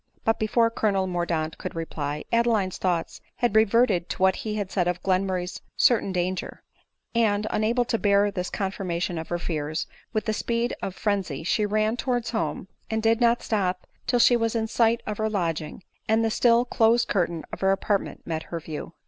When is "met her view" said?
18.25-18.93